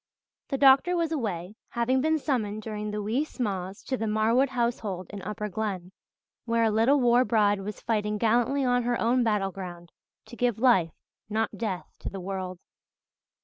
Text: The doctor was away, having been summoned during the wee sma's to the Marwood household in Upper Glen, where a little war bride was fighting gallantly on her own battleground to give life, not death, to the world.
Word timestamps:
The 0.47 0.57
doctor 0.57 0.97
was 0.97 1.11
away, 1.11 1.57
having 1.69 2.01
been 2.01 2.17
summoned 2.17 2.63
during 2.63 2.89
the 2.89 3.03
wee 3.03 3.23
sma's 3.23 3.83
to 3.83 3.95
the 3.97 4.07
Marwood 4.07 4.49
household 4.49 5.05
in 5.11 5.21
Upper 5.21 5.47
Glen, 5.47 5.91
where 6.45 6.63
a 6.63 6.71
little 6.71 6.99
war 6.99 7.23
bride 7.23 7.61
was 7.61 7.81
fighting 7.81 8.17
gallantly 8.17 8.65
on 8.65 8.81
her 8.81 8.99
own 8.99 9.23
battleground 9.23 9.91
to 10.25 10.35
give 10.35 10.57
life, 10.57 10.95
not 11.29 11.55
death, 11.55 11.85
to 11.99 12.09
the 12.09 12.19
world. 12.19 12.57